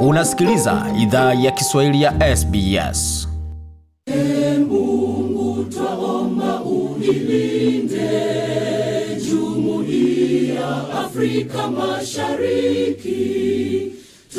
[0.00, 3.28] Unasikiliza idhaa ya Kiswahili ya SBS.
[4.68, 8.10] Mungu twaomba unilinde
[9.30, 13.22] jumuiya Afrika Mashariki,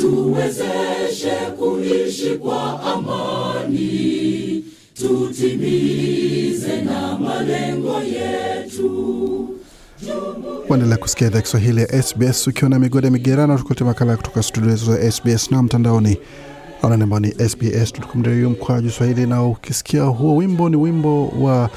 [0.00, 4.64] tuwezeshe kuishi kwa amani,
[4.94, 9.59] tutimize na malengo yetu.
[10.68, 15.12] Waendelea kusikia idhaa Kiswahili ya SBS ukiwa na migode migerano, tukulete makala kutoka studio za
[15.12, 16.18] SBS na mtandaoni
[16.82, 19.26] anani ambao ni sbs.com.au mkwaju swahili.
[19.26, 21.70] Na ukisikia huo wimbo, ni wimbo wa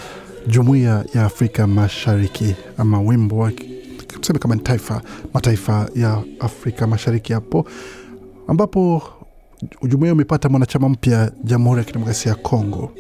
[0.48, 3.52] jumuiya ya Afrika Mashariki ama wimbo wa
[4.08, 5.02] tuseme kama ni taifa
[5.34, 7.66] mataifa ya Afrika Mashariki hapo
[8.48, 9.02] ambapo
[9.84, 12.92] jumuiya umepata mwanachama mpya Jamhuri ya Kidemokrasia ya Kongo,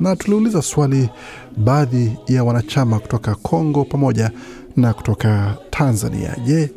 [0.00, 1.08] na tuliuliza swali
[1.56, 4.30] baadhi ya wanachama kutoka Kongo pamoja
[4.76, 6.36] na kutoka Tanzania.
[6.44, 6.70] Je,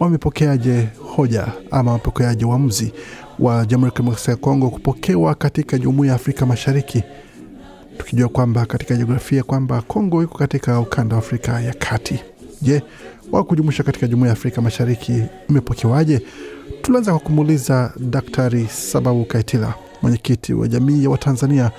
[0.00, 2.92] wamepokeaje hoja ama wamepokeaje uamuzi
[3.38, 7.02] wa Jamhuri ya Kidemokrasia ya Kongo kupokewa katika Jumuiya ya Afrika Mashariki,
[7.98, 12.20] tukijua kwamba katika jiografia kwamba Kongo iko katika ukanda wa Afrika ya Kati.
[12.62, 12.82] Je,
[13.32, 16.22] wa kujumuisha katika Jumuiya ya Afrika Mashariki imepokewaje?
[16.82, 21.70] Tulianza kwa kumuuliza Daktari Sababu Kaitila, mwenyekiti wa jamii ya Watanzania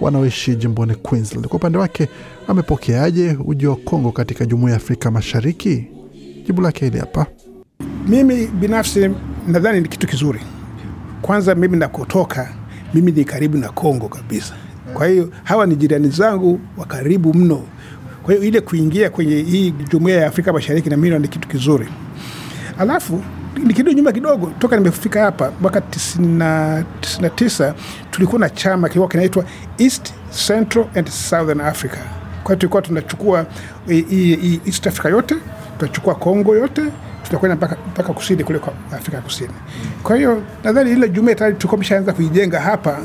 [0.00, 1.46] wanaoishi jimboni Queensland.
[1.48, 2.08] Kwa upande wake
[2.48, 5.84] amepokeaje ujio wa Kongo katika Jumuiya ya Afrika Mashariki?
[6.46, 7.26] Jibu lake hili hapa.
[8.08, 9.10] Mimi binafsi
[9.48, 10.40] nadhani ni kitu kizuri.
[11.22, 12.52] Kwanza mimi nakotoka,
[12.94, 14.54] mimi ni karibu na Kongo kabisa,
[14.94, 17.62] kwa hiyo hawa ni jirani zangu wa karibu mno.
[18.22, 21.88] Kwa hiyo ile kuingia kwenye hii jumuiya ya Afrika Mashariki na mimi ni kitu kizuri.
[22.78, 23.22] Alafu
[23.64, 27.72] nikirudi nyuma kidogo, toka nimefika hapa mwaka 99
[28.10, 29.44] tulikuwa na chama kilikuwa kinaitwa
[29.78, 30.12] East
[30.46, 31.96] Central and Southern Africa.
[32.42, 33.46] Kwa hiyo tulikuwa tunachukua
[34.66, 35.34] East Africa yote,
[35.78, 36.82] tunachukua Congo yote
[37.24, 39.50] tutakwenda mpaka, mpaka kusini kule kwa Afrika Kusini.
[40.02, 42.98] Kwa hiyo nadhani ile jumuiya tayari tulikuwa tumeshaanza kuijenga hapa.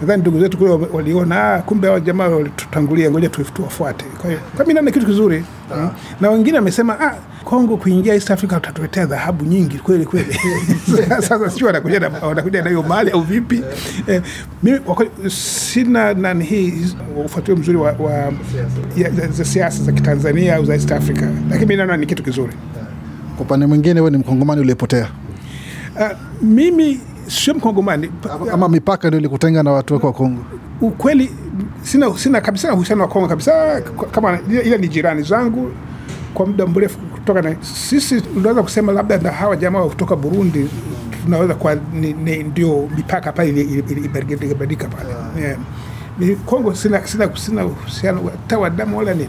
[0.00, 4.04] Nadhani ndugu zetu kule waliona ah, kumbe hawa jamaa walitutangulia, ngoja tuwafuate.
[4.04, 5.44] Kwa hiyo kwa mimi naona kitu kizuri
[5.76, 5.90] mm.
[6.20, 7.14] Na wengine wamesema ah,
[7.44, 10.38] Kongo kuingia East Africa utatuletea dhahabu nyingi kweli kweli.
[11.28, 13.62] Sasa sio wanakuja na wanakuja na hiyo mali au vipi?
[14.06, 14.22] Eh,
[14.62, 14.80] mimi
[15.30, 16.74] sina nani hii
[17.24, 18.32] ufuatio mzuri wa, wa
[19.30, 22.52] za siasa za Kitanzania au za East Africa, lakini mimi naona ni kitu kizuri.
[23.36, 25.08] Kwa upande mwingine, wewe ni mkongomani uliyepotea.
[25.96, 26.08] Uh,
[26.42, 28.10] mimi sio mkongomani
[28.52, 30.40] ama mipaka ndio ilikutenga na watu wako wa Kongo?
[30.80, 31.30] Ukweli
[31.82, 35.70] sina, sina kabisa uhusiano wa Kongo kabisa, kama ile ni jirani zangu
[36.34, 38.22] kwa muda mrefu kutoka na sisi.
[38.36, 40.68] Unaweza kusema labda na hawa jamaa wa kutoka Burundi
[41.24, 41.74] tunaweza kwa
[42.50, 45.10] ndio mipaka pale ilibadilika pale
[45.46, 45.56] yeah.
[46.46, 49.28] Kongo sina sina sina uhusiano hata wa damu wala nini.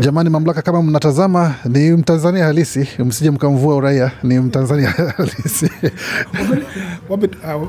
[0.00, 5.70] Jamani, mamlaka kama mnatazama, ni Mtanzania halisi, msije mkamvua uraia, ni Mtanzania halisi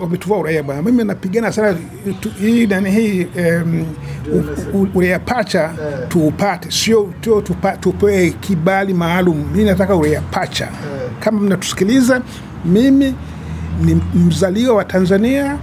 [0.02, 0.82] wametuvua uraia bwana.
[0.82, 1.78] Mimi napigana sana
[2.40, 3.28] hii nani hii
[4.96, 5.72] uraia pacha
[6.08, 7.14] tuupate, sio
[7.80, 9.46] tupewe kibali maalum.
[9.56, 10.68] Mi nataka uraia pacha.
[11.20, 12.22] Kama mnatusikiliza,
[12.66, 13.16] mimi
[13.82, 15.58] ni mzaliwa wa Tanzania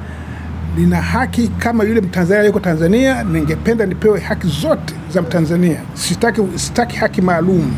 [0.77, 3.23] nina haki kama yule Mtanzania yuko Tanzania.
[3.25, 7.73] Ningependa nipewe haki zote za Mtanzania, sitaki, sitaki haki maalum.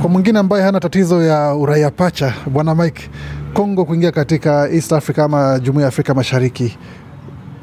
[0.00, 3.10] Kwa mwingine ambaye hana tatizo ya uraia pacha, Bwana Mike,
[3.54, 6.78] Kongo kuingia katika East Africa ama Jumuiya ya Afrika Mashariki,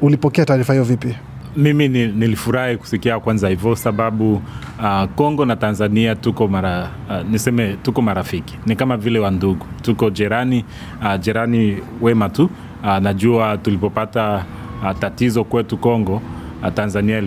[0.02, 1.16] ulipokea taarifa hiyo vipi?
[1.58, 4.32] Mimi nilifurahi kusikia kwanza hivyo, sababu
[4.78, 9.66] uh, Kongo na Tanzania tuko mara uh, niseme tuko marafiki, ni kama vile wa ndugu,
[9.82, 10.64] tuko jirani
[11.02, 12.50] uh, jirani wema tu.
[12.82, 14.44] Uh, najua tulipopata
[14.82, 16.22] uh, tatizo kwetu Kongo
[16.62, 17.22] uh, Tanzania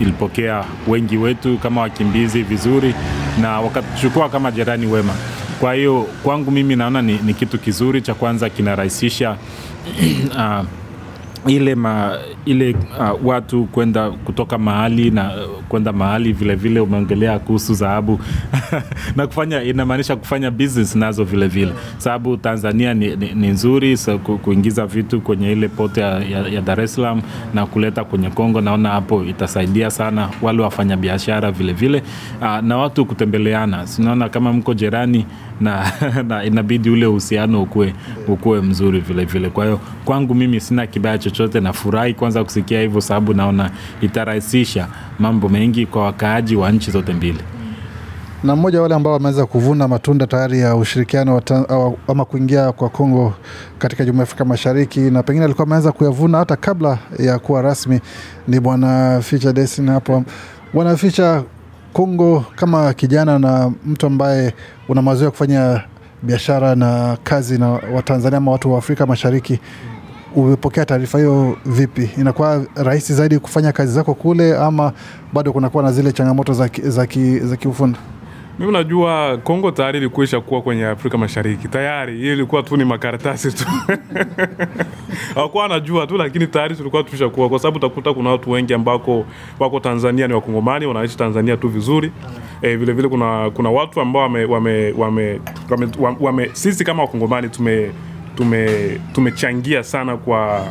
[0.00, 2.94] ilipokea wengi wetu kama wakimbizi vizuri
[3.40, 5.12] na wakatuchukua kama jirani wema.
[5.60, 9.36] Kwa hiyo kwangu mimi naona ni, ni kitu kizuri cha kwanza kinarahisisha
[10.36, 10.64] uh,
[11.46, 16.80] ile ma, ile uh, watu kwenda kutoka mahali na uh, kwenda mahali vilevile.
[16.80, 18.20] Umeongelea kuhusu dhahabu
[19.16, 24.86] na kufanya, inamaanisha kufanya business nazo vilevile, sababu Tanzania ni, ni, ni nzuri so, kuingiza
[24.86, 27.22] vitu kwenye ile pote ya, ya, ya Dar es Salaam
[27.54, 28.60] na kuleta kwenye Kongo.
[28.60, 32.02] Naona hapo itasaidia sana wale wafanya biashara vilevile
[32.42, 33.86] uh, na watu kutembeleana.
[33.86, 35.26] Sinaona kama mko jirani
[35.60, 35.92] na,
[36.28, 37.94] na inabidi ule uhusiano ukue,
[38.28, 39.50] ukue mzuri vilevile.
[39.50, 43.70] Kwa hiyo kwangu mimi sina kibaya chochote, nafurahi kwanza kusikia hivyo, sababu naona
[44.00, 47.38] itarahisisha mambo mengi kwa wakaaji wa nchi zote mbili.
[48.44, 51.42] Na mmoja wa wale ambao wameweza kuvuna matunda tayari ya ushirikiano
[52.08, 53.34] ama kuingia kwa Kongo
[53.78, 58.00] katika Jumuiya ya Afrika Mashariki na pengine alikuwa ameweza kuyavuna hata kabla ya kuwa rasmi
[58.48, 60.24] ni Bwana Ficha Desin hapo.
[60.74, 61.42] Bwana Ficha,
[61.92, 64.54] Kongo kama kijana na mtu ambaye
[64.88, 65.82] una mazoea kufanya
[66.22, 69.60] biashara na kazi na Watanzania ama watu wa Afrika Mashariki,
[70.36, 72.10] umepokea taarifa hiyo vipi?
[72.18, 74.92] Inakuwa rahisi zaidi kufanya kazi zako kule ama
[75.32, 76.52] bado kunakuwa na zile changamoto
[77.42, 77.98] za kiufundi?
[78.60, 83.52] Mimi najua Kongo tayari ilikuwa kuwa kwenye Afrika Mashariki tayari, hiyo ilikuwa tu ni makaratasi
[83.52, 83.64] tu
[85.34, 89.24] hawakuwa wanajua tu, lakini tayari tulikuwa tushakuwa, kwa sababu utakuta kuna watu wengi ambako
[89.58, 92.12] wako Tanzania ni wakongomani wanaishi Tanzania tu vizuri.
[92.62, 95.40] eh, vile vile kuna, kuna watu ambao wame, wame, wame,
[95.70, 97.90] wame, wame, wame, sisi kama wakongomani tume
[99.12, 100.66] tumechangia sana kwa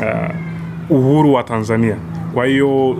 [0.00, 1.96] uh, uhuru wa Tanzania.
[2.34, 2.96] Kwa hiyo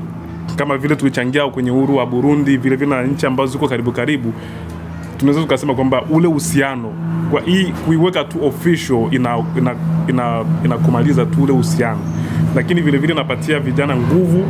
[0.59, 4.33] kama vile tulichangia kwenye uhuru wa Burundi, vile vile na nchi ambazo ziko karibu karibu,
[5.19, 6.93] tunaweza tukasema kwamba ule uhusiano
[7.31, 9.75] kwa hii kuiweka tu official ina, ina,
[10.09, 11.99] ina, inakumaliza tu ule uhusiano,
[12.55, 14.45] lakini vile vile inapatia vijana nguvu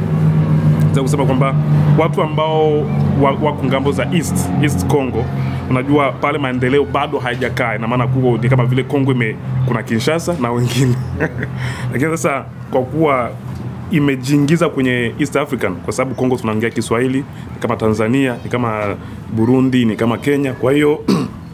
[0.92, 1.54] za kusema kwamba
[1.98, 2.80] watu ambao
[3.22, 5.24] wako ng'ambo za east, east Congo,
[5.70, 10.36] unajua pale maendeleo bado haijakaa, ina maana kuwa ni kama vile Kongo ime kuna Kinshasa
[10.40, 10.94] na wengine.
[11.92, 13.30] Lakini sasa kwa kuwa
[13.90, 18.96] imejiingiza kwenye East African kwa sababu Kongo tunaongea Kiswahili, ni kama Tanzania, ni kama
[19.32, 21.04] Burundi, ni kama Kenya, kwa hiyo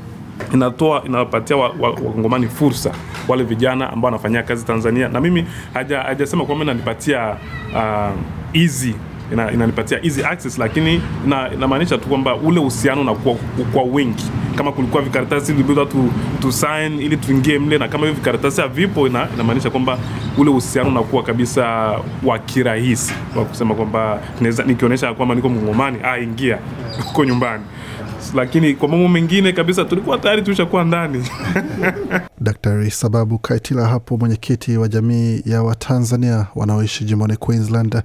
[0.55, 2.93] inatoa inawapatia wakongomani wa, wa fursa
[3.29, 5.45] wale vijana ambao wanafanyia kazi Tanzania, na mimi
[5.75, 7.37] haja hajasema kwamba inanipatia
[7.75, 8.95] uh, easy
[9.33, 13.37] ina, inanipatia easy access, lakini ina, inamaanisha tu kwamba ule uhusiano unakuwa
[13.73, 14.25] kwa wingi.
[14.57, 16.11] Kama kulikuwa vikaratasi vilibidi tu,
[16.41, 19.27] tu sign ili tuingie mle, na kama hivi vikaratasi havipo, ina,
[19.73, 19.99] kwamba
[20.39, 21.65] ule uhusiano unakuwa kabisa
[22.25, 24.21] wa kirahisi wa kusema kwamba
[24.67, 26.59] nikionyesha kwamba niko Mngomani, ah, ingia
[27.07, 27.63] huko nyumbani
[28.35, 31.29] lakini kwa mambo mengine kabisa tulikuwa tayari tulishakuwa ndani.
[32.41, 38.03] Daktari Sababu Kaitila hapo, mwenyekiti wa jamii ya Watanzania wanaoishi jimboni Queensland,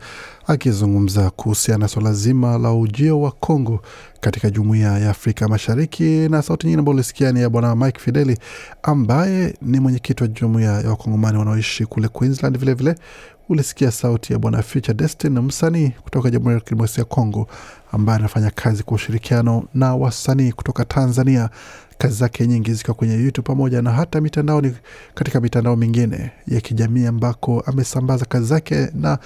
[0.53, 3.79] akizungumza kuhusiana na swala zima la ujio wa Kongo
[4.21, 6.03] katika jumuiya ya Afrika Mashariki.
[6.03, 8.37] Na sauti nyingine ambayo ulisikia ni ya Bwana Mike Fideli
[8.83, 12.57] ambaye ni mwenyekiti wa jumuiya ya Wakongomani wanaoishi kule Queensland.
[12.57, 13.05] Vilevile vile,
[13.49, 17.47] ulisikia sauti ya Bwana Future Destin, msanii kutoka Jamhuri ya Kidemokrasia ya Kongo
[17.91, 21.49] ambaye anafanya kazi kwa ushirikiano na wasanii kutoka Tanzania
[22.01, 24.73] kazi zake nyingi zikiwa kwenye YouTube pamoja na hata mitandaoni
[25.15, 29.17] katika mitandao mingine ya kijamii ambako amesambaza kazi zake, na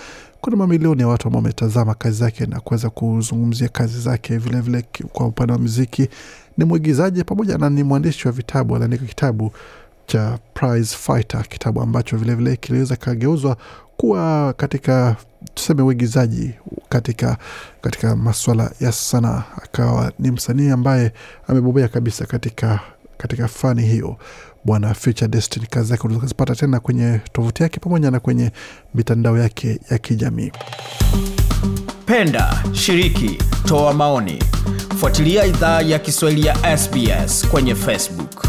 [0.42, 4.38] kuna mamilioni ya watu ambao wametazama kazi zake na kuweza kuzungumzia kazi zake.
[4.38, 6.08] Vilevile vile, kwa upande wa muziki
[6.58, 8.76] ni mwigizaji pamoja na ni mwandishi wa vitabu.
[8.76, 9.52] Aliandika kitabu
[10.06, 13.58] cha Prize Fighter, kitabu ambacho vilevile kiliweza kageuzwa
[13.98, 15.16] kuwa katika
[15.54, 16.52] tuseme uigizaji
[16.94, 17.38] katika,
[17.82, 19.44] katika maswala ya sanaa.
[19.64, 21.12] Akawa ni msanii ambaye
[21.48, 22.80] amebobea kabisa katika,
[23.18, 24.18] katika fani hiyo.
[24.66, 28.52] Bwana Future Destiny, kazi zake unaweza kuzipata tena kwenye tovuti yake pamoja na kwenye
[28.96, 30.52] mitandao yake ya kijamii.
[32.06, 34.44] Penda, shiriki, toa maoni.
[35.00, 38.46] Fuatilia idhaa ya Kiswahili ya SBS kwenye Facebook.